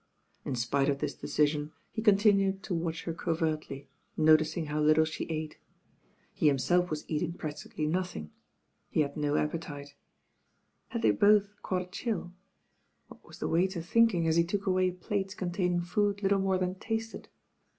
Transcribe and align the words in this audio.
In 0.43 0.55
spite 0.55 0.89
of 0.89 0.97
this 0.97 1.13
decision, 1.13 1.73
he 1.91 2.01
continued 2.01 2.63
tj 2.63 2.81
//atch 2.81 3.03
her 3.03 3.13
covertly, 3.13 3.87
noticing 4.17 4.65
how 4.65 4.81
little 4.81 5.05
she 5.05 5.25
ate. 5.25 5.59
tie 6.39 6.47
himself 6.47 6.89
^ 6.89 6.91
'as 6.91 7.05
eating 7.07 7.33
practically 7.33 7.85
nothing; 7.85 8.31
he 8.89 9.01
had 9.01 9.15
i 9.15 9.27
o 9.27 9.35
appetite. 9.35 9.93
Had 10.87 11.03
they 11.03 11.11
both 11.11 11.49
caught 11.61 11.83
a 11.83 11.91
chill? 11.91 12.33
What 13.09 13.21
wus 13.23 13.37
the 13.37 13.47
waiter 13.47 13.79
think 13.83 14.15
ing 14.15 14.27
as 14.27 14.37
he 14.37 14.43
took 14.43 14.65
away 14.65 14.89
plates 14.89 15.35
containing 15.35 15.81
food 15.81 16.23
little 16.23 16.39
more 16.39 16.57
than 16.57 16.79
tasted? 16.79 17.27